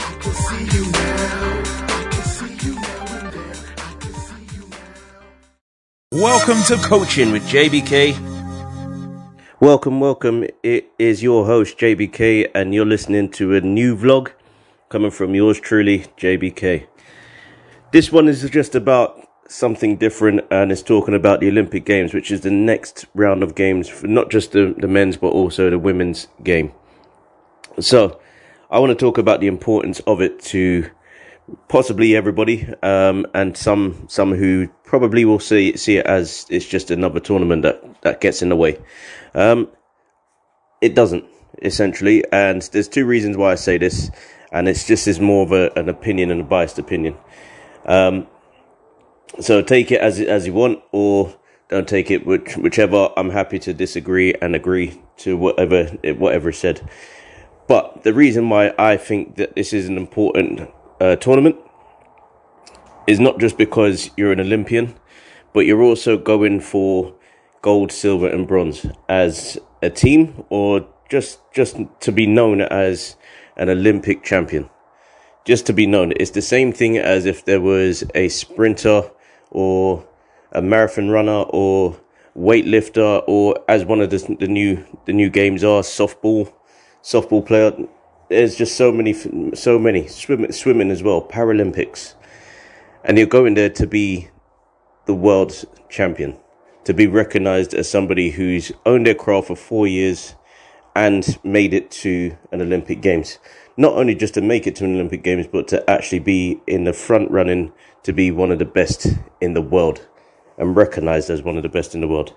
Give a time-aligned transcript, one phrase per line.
[6.12, 8.14] Welcome to Coaching with JBK.
[9.58, 10.44] Welcome, welcome.
[10.62, 14.30] It is your host, JBK, and you're listening to a new vlog
[14.88, 16.86] coming from yours truly, JBK.
[17.92, 22.30] This one is just about something different and it's talking about the Olympic Games, which
[22.30, 25.78] is the next round of games for not just the, the men's but also the
[25.78, 26.72] women's game.
[27.80, 28.18] So,
[28.70, 30.90] I want to talk about the importance of it to
[31.68, 36.90] possibly everybody, um, and some some who probably will see see it as it's just
[36.90, 38.78] another tournament that that gets in the way.
[39.34, 39.68] Um,
[40.80, 41.26] it doesn't
[41.60, 44.10] essentially, and there's two reasons why I say this,
[44.50, 47.16] and it's just is more of a, an opinion and a biased opinion.
[47.84, 48.26] Um,
[49.40, 51.34] so take it as as you want, or
[51.68, 53.10] don't take it which, whichever.
[53.16, 55.84] I'm happy to disagree and agree to whatever
[56.16, 56.88] whatever is said.
[57.66, 60.68] But the reason why I think that this is an important
[61.00, 61.56] uh, tournament
[63.06, 64.94] is not just because you're an Olympian,
[65.52, 67.14] but you're also going for
[67.62, 73.16] gold, silver, and bronze as a team, or just just to be known as
[73.56, 74.68] an Olympic champion.
[75.44, 79.10] Just to be known, it's the same thing as if there was a sprinter
[79.50, 80.06] or
[80.52, 81.98] a marathon runner or
[82.36, 86.52] weightlifter, or as one of the the new the new games are softball,
[87.02, 87.72] softball player.
[88.28, 89.12] There's just so many,
[89.54, 90.06] so many.
[90.06, 92.14] Swimming, swimming as well, Paralympics,
[93.04, 94.28] and you're going there to be
[95.06, 96.36] the world champion,
[96.84, 100.36] to be recognised as somebody who's owned their craft for four years
[100.94, 103.38] and made it to an Olympic Games.
[103.76, 106.84] Not only just to make it to an Olympic Games, but to actually be in
[106.84, 107.72] the front running
[108.02, 109.06] to be one of the best
[109.40, 110.06] in the world
[110.58, 112.34] and recognised as one of the best in the world.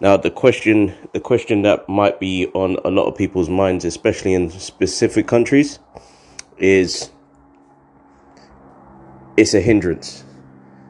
[0.00, 4.34] Now, the question, the question that might be on a lot of people's minds, especially
[4.34, 5.78] in specific countries,
[6.58, 7.10] is
[9.36, 10.24] it's a hindrance.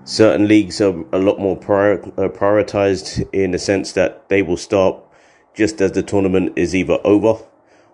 [0.05, 4.57] Certain leagues are a lot more prior, uh, prioritized in the sense that they will
[4.57, 4.97] start
[5.55, 7.39] just as the tournament is either over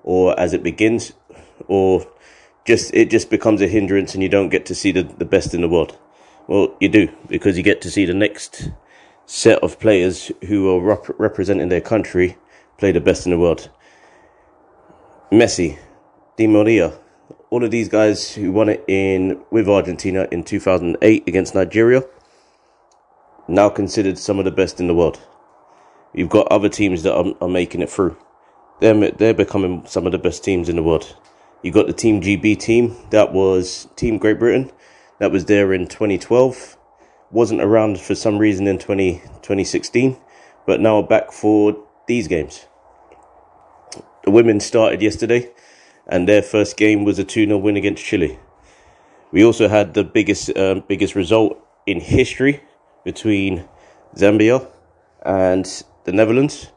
[0.05, 1.13] or as it begins,
[1.67, 2.07] or
[2.65, 5.55] just it just becomes a hindrance and you don't get to see the, the best
[5.55, 5.99] in the world.
[6.47, 8.71] Well, you do because you get to see the next
[9.27, 12.37] set of players who are rep- representing their country
[12.79, 13.71] play the best in the world.
[15.31, 15.79] Messi,
[16.37, 16.99] Di Maria,
[17.51, 22.03] all of these guys who won it in with Argentina in 2008 against Nigeria,
[23.47, 25.21] now considered some of the best in the world.
[26.15, 28.17] You've got other teams that are, are making it through.
[28.81, 31.17] They're, they're becoming some of the best teams in the world.
[31.63, 34.71] You got the Team GB team, that was Team Great Britain,
[35.19, 36.79] that was there in 2012
[37.31, 40.17] wasn't around for some reason in 20, 2016,
[40.67, 41.77] but now back for
[42.07, 42.67] these games.
[44.25, 45.51] The women started yesterday,
[46.07, 48.39] and their first game was a 2 0 win against Chile.
[49.31, 52.63] We also had the biggest um, biggest result in history
[53.05, 53.69] between
[54.15, 54.67] Zambia
[55.25, 55.65] and
[56.05, 56.71] the Netherlands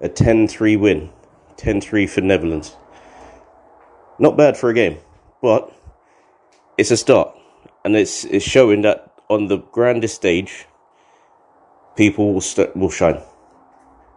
[0.00, 1.10] a 10 3 win.
[1.56, 2.76] 10 3 for Netherlands.
[4.18, 4.98] Not bad for a game,
[5.40, 5.72] but
[6.76, 7.34] it's a start.
[7.84, 10.66] And it's, it's showing that on the grandest stage,
[11.96, 13.20] people will st- will shine.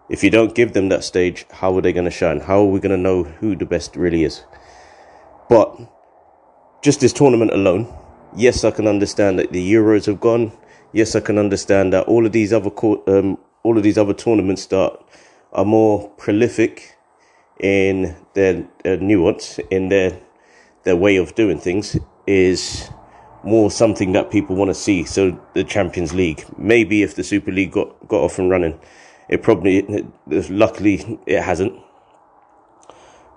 [0.09, 2.39] If you don't give them that stage, how are they going to shine?
[2.41, 4.43] How are we going to know who the best really is?
[5.49, 5.79] But
[6.81, 7.93] just this tournament alone,
[8.35, 10.51] yes, I can understand that the Euros have gone.
[10.93, 12.71] Yes, I can understand that all of these other
[13.07, 14.99] um, all of these other tournaments that
[15.53, 16.97] are more prolific
[17.61, 20.19] in their, nuance, in their
[20.83, 22.89] their way of doing things, is
[23.43, 25.03] more something that people want to see.
[25.03, 28.79] So the Champions League, maybe if the Super League got, got off and running,
[29.29, 31.79] it probably, it, luckily it hasn't.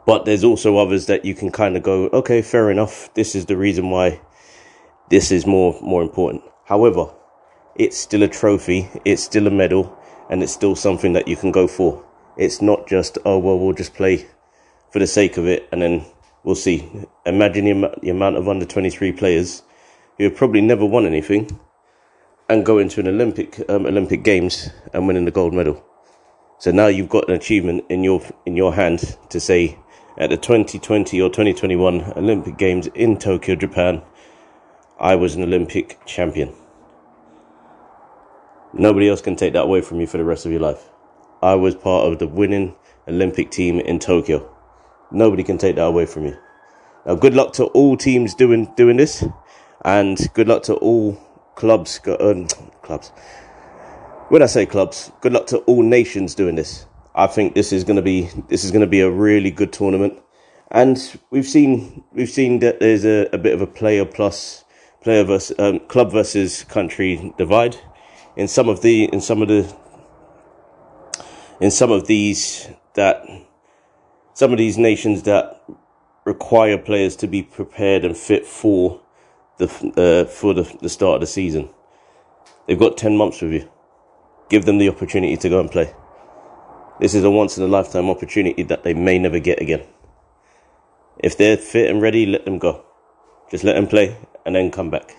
[0.07, 3.13] But there's also others that you can kind of go, okay, fair enough.
[3.13, 4.21] This is the reason why
[5.11, 6.43] this is more, more important.
[6.65, 7.13] However,
[7.75, 8.89] it's still a trophy.
[9.05, 9.97] It's still a medal
[10.31, 12.05] and it's still something that you can go for.
[12.37, 14.27] It's not just, oh, well, we'll just play
[14.91, 16.05] for the sake of it and then
[16.43, 16.89] we'll see.
[17.27, 17.65] Imagine
[18.01, 19.63] the, amount of under 23 players
[20.19, 21.59] who have probably never won anything
[22.49, 25.83] and go into an Olympic um, Olympic Games and winning the gold medal.
[26.59, 29.79] So now you've got an achievement in your in your hand to say
[30.17, 34.03] at the 2020 or 2021 Olympic Games in Tokyo, Japan,
[35.01, 36.55] I was an Olympic champion.
[38.73, 40.89] Nobody else can take that away from you for the rest of your life.
[41.45, 42.75] I was part of the winning
[43.07, 44.51] Olympic team in Tokyo.
[45.13, 46.39] Nobody can take that away from you.
[47.05, 49.23] Now, good luck to all teams doing doing this,
[49.85, 51.21] and good luck to all
[51.55, 52.01] clubs.
[52.19, 52.49] Um,
[52.81, 53.09] clubs.
[54.31, 56.87] When I say clubs, good luck to all nations doing this.
[57.15, 59.71] I think this is going to be this is going to be a really good
[59.71, 60.19] tournament,
[60.71, 60.97] and
[61.29, 64.65] we've seen we've seen that there's a, a bit of a player plus
[65.03, 67.77] player versus um, club versus country divide
[68.35, 69.84] in some of the in some of the
[71.61, 73.25] in some of these that
[74.33, 75.63] some of these nations that
[76.25, 79.01] require players to be prepared and fit for
[79.59, 79.67] the
[79.97, 81.69] uh, for the, the start of the season.
[82.67, 83.69] They've got ten months with you.
[84.49, 85.95] Give them the opportunity to go and play.
[87.01, 89.85] This is a once in a lifetime opportunity that they may never get again.
[91.19, 92.85] If they're fit and ready, let them go.
[93.51, 95.17] Just let them play and then come back.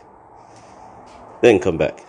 [1.42, 2.00] Then come back.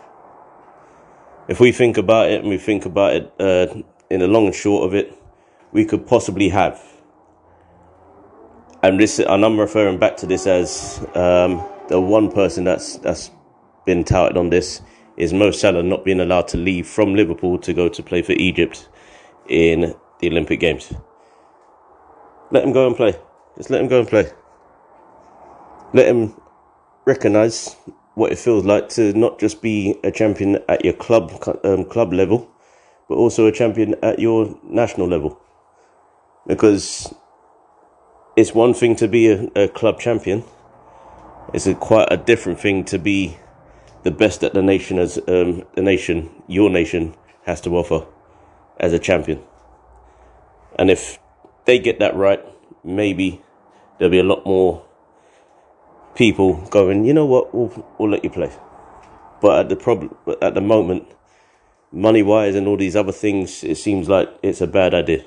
[1.49, 4.55] If we think about it and we think about it uh, in the long and
[4.55, 5.17] short of it,
[5.73, 6.82] we could possibly have.
[8.82, 13.31] And this, and I'm referring back to this as um, the one person that's that's
[13.85, 14.82] been touted on this
[15.17, 18.32] is Mo Salah not being allowed to leave from Liverpool to go to play for
[18.32, 18.88] Egypt
[19.49, 20.93] in the Olympic Games.
[22.50, 23.14] Let him go and play.
[23.56, 24.31] Just let him go and play.
[25.94, 26.35] Let him
[27.06, 27.75] recognise
[28.14, 31.32] what it feels like to not just be a champion at your club
[31.64, 32.50] um, club level,
[33.08, 35.41] but also a champion at your national level.
[36.47, 37.12] Because
[38.37, 40.44] it's one thing to be a, a club champion.
[41.55, 43.37] It's a quite a different thing to be
[44.03, 47.14] the best that the nation as um, the nation, your nation,
[47.44, 48.06] has to offer
[48.79, 49.43] as a champion.
[50.79, 51.19] And if
[51.64, 52.41] they get that right,
[52.85, 53.43] maybe
[53.99, 54.85] there'll be a lot more
[56.14, 58.53] people going, you know what, we'll, we'll let you play.
[59.41, 61.06] But at the problem, at the moment,
[61.96, 65.25] money wise and all these other things, it seems like it's a bad idea.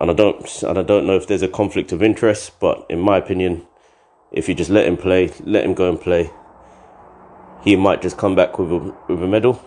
[0.00, 2.98] And I don't, and I don't know if there's a conflict of interest, but in
[2.98, 3.66] my opinion,
[4.32, 6.30] if you just let him play, let him go and play,
[7.62, 9.64] he might just come back with a, with a medal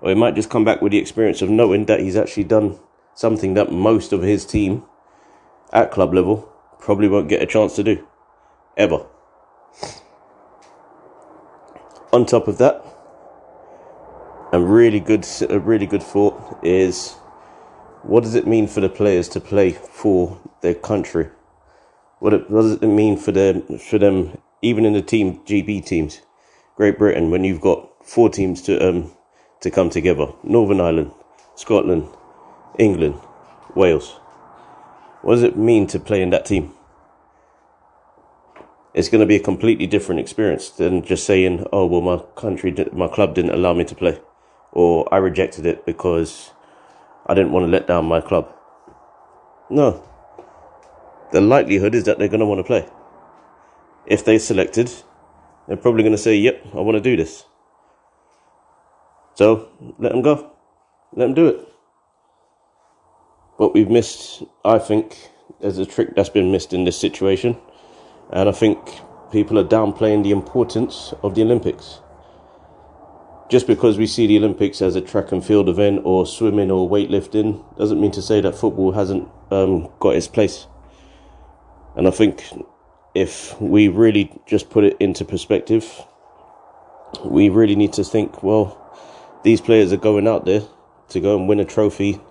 [0.00, 2.78] or he might just come back with the experience of knowing that he's actually done
[3.14, 4.84] something that most of his team
[5.72, 8.06] at club level probably won't get a chance to do
[8.76, 9.06] ever.
[12.12, 12.84] On top of that,
[14.52, 17.14] a really good, a really good thought is,
[18.02, 21.30] what does it mean for the players to play for their country?
[22.18, 25.84] What, it, what does it mean for them, for them, even in the team GB
[25.86, 26.20] teams,
[26.76, 29.12] Great Britain, when you've got four teams to um,
[29.60, 30.26] to come together.
[30.42, 31.12] Northern Ireland,
[31.54, 32.08] Scotland,
[32.78, 33.14] England,
[33.74, 34.10] Wales.
[35.22, 36.72] What does it mean to play in that team?
[38.92, 42.74] It's going to be a completely different experience than just saying, "Oh, well, my country,
[42.92, 44.18] my club didn't allow me to play,"
[44.72, 46.52] or "I rejected it because
[47.26, 48.52] I didn't want to let down my club."
[49.70, 50.02] No.
[51.32, 52.86] The likelihood is that they're going to want to play.
[54.06, 54.92] If they selected,
[55.66, 57.46] they're probably going to say, "Yep, I want to do this."
[59.34, 60.50] So let them go.
[61.14, 61.68] Let them do it.
[63.58, 67.56] But we've missed, I think, there's a trick that's been missed in this situation.
[68.30, 68.78] And I think
[69.30, 72.01] people are downplaying the importance of the Olympics.
[73.52, 76.88] Just because we see the Olympics as a track and field event or swimming or
[76.88, 80.66] weightlifting doesn't mean to say that football hasn't um, got its place.
[81.94, 82.42] And I think
[83.14, 86.02] if we really just put it into perspective,
[87.26, 88.78] we really need to think well,
[89.44, 90.62] these players are going out there
[91.10, 92.22] to go and win a trophy,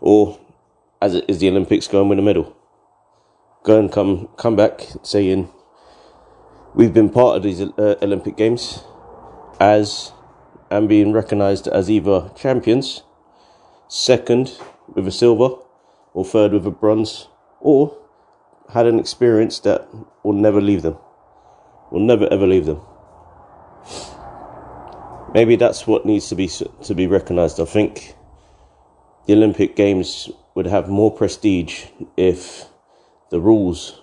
[0.00, 0.38] or
[1.00, 2.56] as it is the Olympics, go and win a medal.
[3.64, 5.50] Go and come come back saying
[6.72, 8.84] we've been part of these uh, Olympic Games
[9.58, 10.12] as
[10.72, 13.02] and being recognised as either champions,
[13.88, 14.58] second
[14.94, 15.50] with a silver,
[16.14, 17.28] or third with a bronze,
[17.60, 17.96] or
[18.72, 19.86] had an experience that
[20.22, 20.96] will never leave them,
[21.90, 22.80] will never ever leave them
[25.34, 27.60] maybe that's what needs to be to be recognised.
[27.60, 28.14] I think
[29.26, 31.86] the Olympic Games would have more prestige
[32.16, 32.66] if
[33.30, 34.02] the rules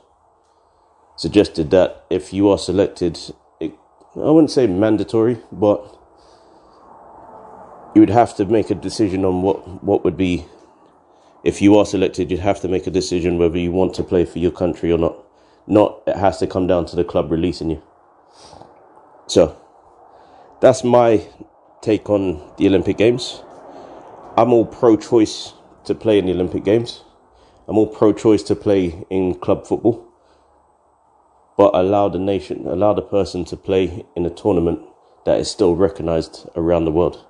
[1.15, 3.19] suggested that if you are selected,
[3.59, 3.73] it,
[4.15, 5.99] I wouldn't say mandatory, but
[7.93, 10.46] you would have to make a decision on what what would be.
[11.43, 14.25] If you are selected, you'd have to make a decision whether you want to play
[14.25, 15.15] for your country or not.
[15.67, 17.81] Not it has to come down to the club releasing you.
[19.27, 19.55] So,
[20.60, 21.25] that's my
[21.81, 23.41] take on the Olympic Games.
[24.38, 25.53] I'm all pro choice
[25.86, 27.03] to play in the Olympic Games.
[27.67, 30.05] I'm all pro choice to play in club football.
[31.58, 34.81] But allow the nation, allow the person to play in a tournament
[35.25, 37.25] that is still recognized around the world.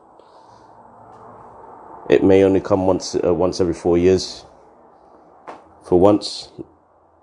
[2.10, 4.44] It may only come once, uh, once every four years.
[5.86, 6.50] For once,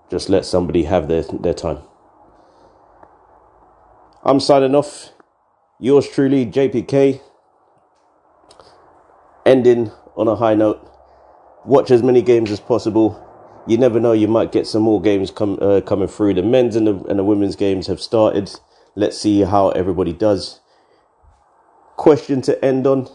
[0.09, 1.79] just let somebody have their, their time.
[4.23, 5.11] I'm signing off.
[5.79, 7.19] Yours truly, JBK.
[9.45, 10.89] Ending on a high note.
[11.65, 13.23] Watch as many games as possible.
[13.67, 16.35] You never know, you might get some more games come, uh, coming through.
[16.35, 18.57] The men's and the, and the women's games have started.
[18.95, 20.61] Let's see how everybody does.
[21.97, 23.09] Question to end on